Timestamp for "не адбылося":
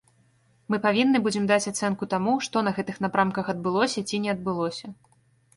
4.25-4.85